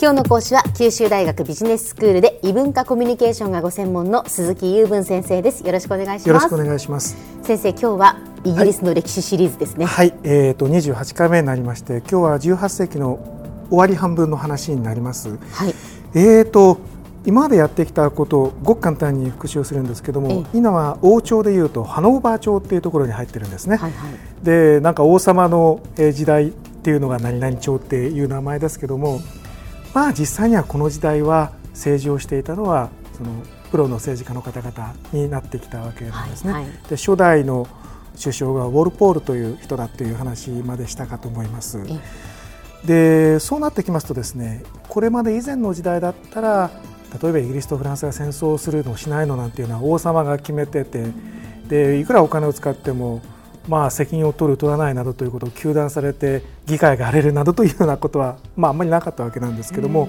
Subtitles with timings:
[0.00, 5.64] 今日の講師は九州大学ビジネススクールで異文化コミュニケーションがご専門の鈴木雄文先生です。
[5.64, 6.28] よろしくお願いします。
[6.28, 7.16] よろしくお願いします。
[7.42, 9.86] 先生今日はイギリスの歴史シリーズですね。
[9.86, 13.20] はい、はい、えっ、ー、と28回目になりまして今日は18世紀の
[13.68, 15.38] 終わり半分の話になります。
[15.52, 15.74] はい。
[16.14, 16.78] えっ、ー、と
[17.24, 23.76] 今までやってきたことをごく簡単に復習をするんですけども、今は王朝でいうとハノーバー朝っていうところに入ってるんですね。
[23.76, 29.20] はいはい、でなんか王様の時代っていうのが何々朝っていう名前ですけども
[29.94, 33.30] まあ実際にはこの時代は政治をしていたのはその
[33.70, 36.52] プロの政治家の方々になってきたわけなんですね。
[36.52, 37.66] はいはい、で初代の
[38.20, 41.80] 首相がウォルポールという人だという話までしたかと思います。
[42.84, 46.70] でそうなってきますとですねこれまで以前の時代だったら
[47.22, 51.06] 例えばイギリスとフランスが戦争をするのしないのなんていうのは王様が決めてて
[51.68, 53.22] でいくらお金を使っても
[53.68, 60.08] まあ、責任を取る取らないなどということを糾弾されて議会が荒れるなどというようなことは、まあ、あんまりなかったわけなんですけども、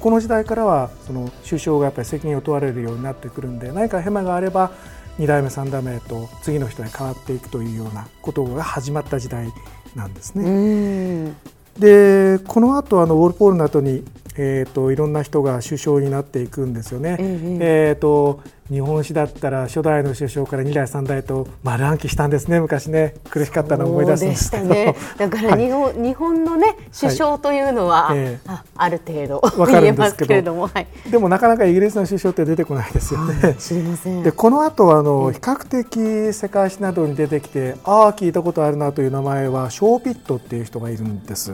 [0.00, 4.72] この時代からはその首相がやっぱり責任を問われるようになってくるんで何かヘマがあれば
[5.18, 9.48] 2代目3代目と次の人に変わっていくというようなことが始まった時代
[9.94, 11.32] なんですね。
[11.78, 14.02] でこの後あのウォルポールの後に
[14.38, 17.16] えーと、いろんな人が首相になっていくんですよね。
[17.18, 23.14] えーと日本史だったら初代の首相から2代3代と丸暗記したんですね昔ね。
[23.30, 24.26] 苦しかったのを思い出す。
[24.26, 28.18] んですけど、 ね、だから日本はい、日本のね首相というのは、はい。
[28.18, 33.54] えー、あある程度 わかるんですけれども、はい、でもなかなかイギリスの首相って出てこないですよね。
[33.58, 34.22] 知りません。
[34.22, 41.52] でこの後あの比較的世界史などに出てきてああ聞いたことあるなという名前はショーピットっていう人がいるんです。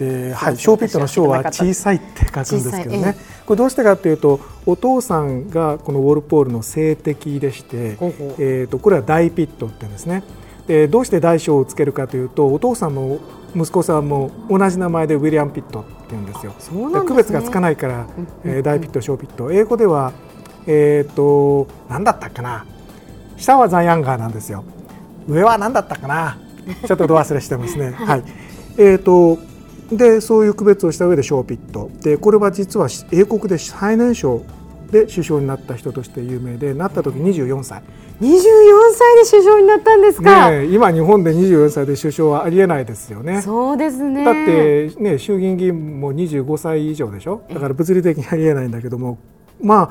[0.00, 7.98] で、はい、小ピットの小は小さいって書くんですけどね、これどうしてかというとお父さんがこのウォルポールの性的でして、
[8.38, 10.22] えー、とこれは大ピットって言うんですね。
[10.66, 13.18] でどうして大小をつけるかというとお父さんも
[13.54, 16.54] 息子さんも同じ名前でウィリアム・ピットって言うんですよ。
[16.58, 18.06] すね、区別がつかないから、
[18.44, 19.52] えー、大ピット小ピット。
[19.52, 20.12] 英語では
[20.66, 22.64] えっ、ー、と何だったかな。
[23.36, 24.64] 下はザイアンガーなんですよ。
[25.28, 26.38] 上は何だったかな。
[26.86, 27.90] ちょっとど忘れしてますね。
[27.98, 28.24] はい、
[28.78, 29.38] えっ、ー、と
[29.92, 31.90] でそういう区別をした上でショーピット。
[32.02, 34.42] でこれは実は英国で最年少
[34.90, 37.82] で首相になった人として有名でなった時24歳。
[38.20, 38.32] 24
[38.92, 43.40] 歳で首相になったんですか、ね、今日本で24歳で首相はありえないですよね。
[43.40, 44.24] そうですね。
[44.24, 47.42] だってね衆議院議員も25歳以上でしょ？
[47.52, 49.18] だから物理的にありえないんだけども
[49.62, 49.90] ま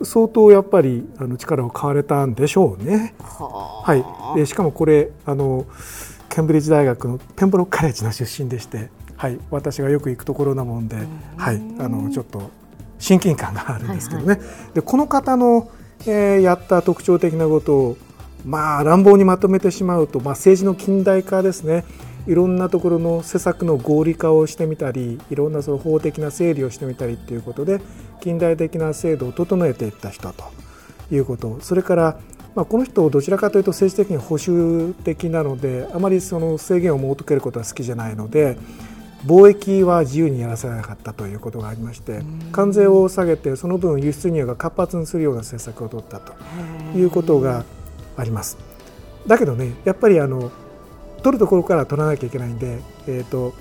[0.00, 3.14] あ相当やっぱりあの力を買われたんでしょうね。
[3.20, 5.64] は、はい、でしかもこれあの
[6.28, 8.90] ケンブリッジ大学のペンブロックカレッジの出身でして
[9.22, 10.96] はい、私がよく行くところなもんで、
[11.36, 12.50] はい、あのちょっと
[12.98, 15.70] 親近感があるんですけどね、はいはい、でこの方の、
[16.08, 17.96] えー、やった特徴的なことを、
[18.44, 21.84] まあ、乱暴にまとめてしまうと、まあ、政治の近代化ですね。
[22.26, 27.80] いろんなところの施策の合理化をしてみたりいろんなその法的な整理をしてみたりということで
[28.20, 30.44] 近代的な制度を整えていった人と
[31.12, 31.58] いうこと。
[31.60, 32.18] それから
[32.54, 38.58] まあ、この人どちらかというと政治的に保守的なのであまりその制限を設けることは好きじゃないので
[39.26, 46.32] 貿易は自由にやらせなかったということがありまして関税を下げてその分輸出入が活発にするような政策を取ったと
[46.96, 47.64] いうことが
[48.16, 48.58] あります。
[49.26, 50.50] だけどねやっぱりあの
[51.22, 53.54] 取るところから取らなきゃいけないんで、えーと、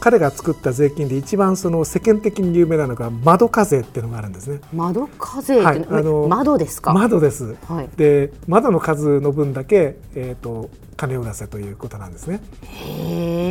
[0.00, 4.60] 彼が作った税金で一番その世間的に有名なのが窓課税っていうのがあるんですね。
[4.72, 6.92] 窓課税はい、あの窓ですか？
[6.92, 7.56] 窓です。
[7.66, 12.40] はい、で窓の数の分だけえっ、ー、と金を出せということなんですね。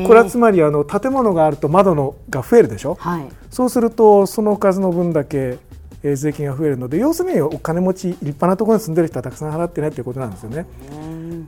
[0.07, 5.57] これはつまりあの建物があると窓のが増えるでしょ、はい、そうするとその数の分だけ
[6.03, 10.66] 税金が増えるので要するにお金持ち立派なところに住んでる人はたくさん払ってないということなんですよね。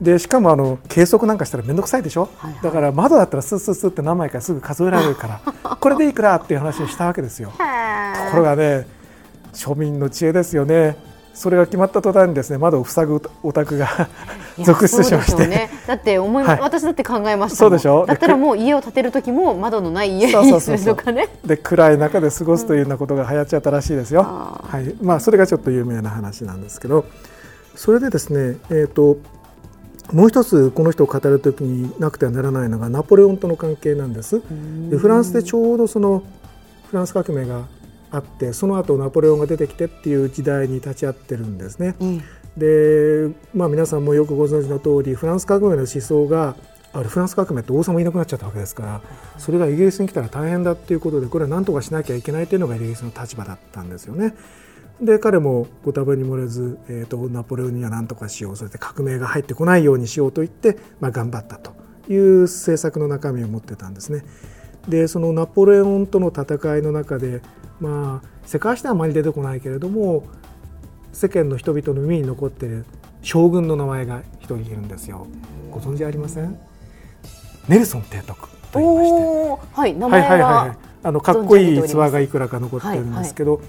[0.00, 5.40] でしかもあの計測なんかしたら面倒くさいでしょ、はいはい、だから窓だったらスッスッスッって何枚かすぐ数えられるから
[5.76, 7.50] これでいくらっていう話をしたわけですよ。
[7.50, 8.86] ところがね
[9.52, 10.96] 庶民の知恵ですよね。
[11.34, 14.08] それが決まった途端にですね窓を塞ぐお宅が
[14.60, 18.06] 続出しまして、ね、だって思い、はい、私だって考えましたそうでしょ？
[18.06, 21.28] だったらもう家を建てる時も窓のない家にするとかね。
[21.44, 24.94] で暗い中で過ごすというようなことが流行っちゃったらしいですよ、うん、はい。
[25.00, 27.04] まあ、それがちょっと有名な話なんですけど。
[27.76, 29.18] それでですね、えーと、
[30.12, 34.42] もう一つこの人を語る時になくてはならないのがナポレオンとの関係なんです
[34.90, 36.22] でフランスでちょうどその
[36.90, 37.66] フランス革命が
[38.10, 41.94] あってその後ナポレオンが出てきてっていう時代に立ち会ってるんですね。
[42.00, 42.22] うん、
[42.56, 46.56] で、まあ、皆さんもよくご存知の通りフランス革命の思想が
[46.92, 49.00] あれフランス革命って王様いなくなっちゃったわけですから
[49.36, 54.34] それがイギリスに来たら大変だっていうことでこれは何とかしなきゃいけないというのがイギリスの立場だったんですよね。
[55.00, 61.72] で彼もご多分に漏れず、えーと、ナポレオンには何とかしようそして革命が入ってこないようにしようと言って、まあ、頑張ったと
[62.12, 64.24] いう政策の中身を持ってたんですね。
[64.88, 67.42] でそのナポレオンとの戦いの中で、
[67.78, 70.24] まあ、世界史ではあまり出てこないけれども
[71.12, 72.84] 世間の人々の耳に残っている
[73.22, 75.26] 将軍の名前が一人いるんですよ。
[75.70, 76.58] ご存知ありません？
[77.68, 83.68] ネルソン提督と言いまして、はい、名前は、はいはいはい、あのかっこいい逸話がいくらか残ってるんですけど、はいは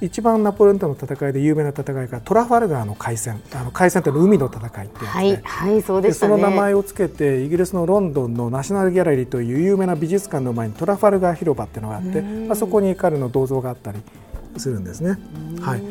[0.00, 3.40] 一番ナポレオンとの戦いで有名な戦いがトラファルガーの海戦。
[3.54, 14.00] あの海戦っての海の戦いってはい、はい、そうで、ね、その名前をつけてイギリスのロンドンのナショナルギャラリーという有名な美術館の前にトラファルガー広場っていうのがあって、まあ、そこに彼の銅像があったり
[14.56, 15.18] するんですね。
[15.60, 15.82] はい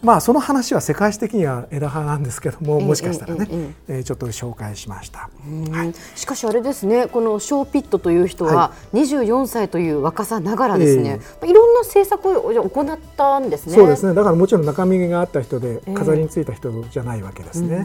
[0.00, 5.28] まあ、その話は世界史的には枝葉なんですけどももしかしたらね、えええちょっと紹介しました、
[5.72, 13.74] はい、しかしあれですねこのショーピットという人は24歳という若さながらですね、いろんな政策を行ったんですね。
[13.74, 14.14] そうですね。
[14.14, 17.78] だからもちろん中身があった人で飾りについた人じゃないわけですね。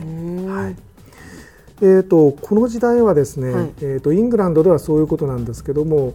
[0.48, 0.75] はい。
[1.81, 6.13] えーと、この時代はですね、はい、えーと、イングランドではそういうことなんですけども、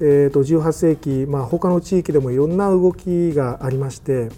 [0.00, 4.28] えーと、と18世紀、まあ、他の地域でもいろんな動きがありまして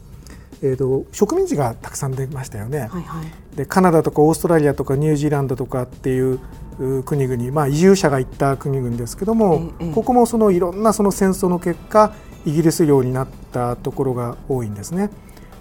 [0.62, 3.22] えーと、植民地がたくさん出ましたよね、はいは
[3.54, 6.40] い、でカナダとかオーストラリアとかニュージーランドとかっていう
[7.04, 12.12] 国々、まあ、移住者が行った国々ですけども、ええ、ここもそのいろんなその戦争の結果
[12.44, 15.10] イギリス領になったところが多いんですね。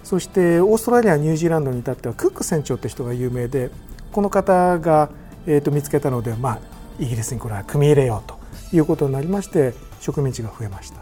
[0.04, 3.70] そしてオーストラリアニュージーランドに至ってはクック船長って人が有名で
[4.10, 5.10] この方が、
[5.46, 6.58] えー、と見つけたので、まあ、
[6.98, 8.38] イギリスにこれは組み入れようと
[8.74, 11.00] いうことになりまして植民地が増えました。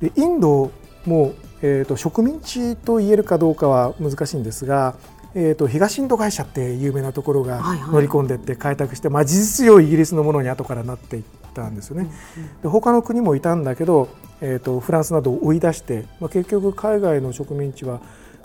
[0.00, 0.70] でインド
[1.04, 4.94] もえーと、植民地と言えるかどうかは難しいんですが、
[5.34, 7.62] えーと、東インド会社って有名なところが
[7.92, 11.22] 乗り込んでいって開拓して、はいはい、まあ、事実上イギリスのものに後からなっていっ
[11.54, 12.10] たんですよね。
[12.36, 14.08] うんうん、で他の国もいたんだけど、
[14.40, 18.00] えーと、フランスなどを追い出して、まあ、結局海外の植民地は、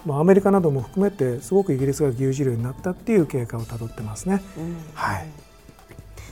[0.05, 4.41] まあ、アメリカなども含めてすごくイギリスが牛耳るようになったっていう経過をたどってますね。
[4.57, 5.45] うん、はい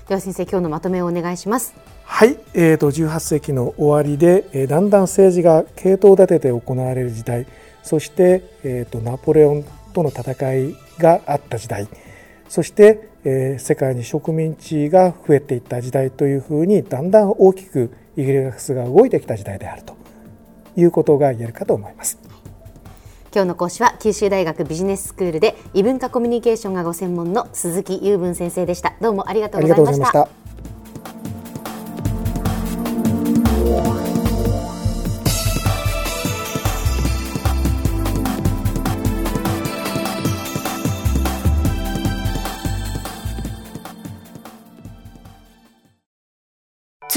[0.08, 1.74] では先生今日のまとめをお願いします。
[2.16, 7.48] はい、えーと、18世紀の終わりで、えー、だんだん政治が系統立てて行われる時代。
[7.82, 11.88] そして、えーと、ナポレオンとの戦いがあった時代。
[12.48, 19.96] そして、えー、世界に植民地が増えていった時代というふうにだんだん大きくイギリスが動いてきた時代であると。
[20.76, 22.20] いうことが言えるかと思います。
[23.34, 28.94] 今日の講師は九州大学ビジネススクールで異文化コミュニケーションがご専門の鈴木雄文先生でした。
[29.02, 30.43] どうもありがとうございました